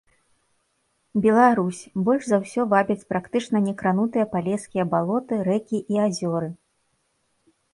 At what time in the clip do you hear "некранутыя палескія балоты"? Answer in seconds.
3.67-5.33